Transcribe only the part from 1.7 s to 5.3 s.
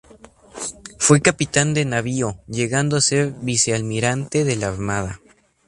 de Navío, llegando a ser vicealmirante de la Armada.